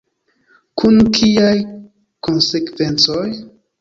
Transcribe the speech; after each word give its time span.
Kun 0.81 0.97
kiaj 1.17 1.53
konsekvencoj? 2.29 3.27